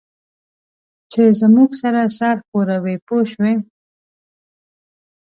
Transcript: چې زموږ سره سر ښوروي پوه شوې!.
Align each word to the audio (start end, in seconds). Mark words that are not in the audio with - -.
چې 1.11 1.21
زموږ 1.39 1.69
سره 1.81 2.01
سر 2.17 2.35
ښوروي 2.47 2.95
پوه 3.07 3.23
شوې!. 3.31 3.53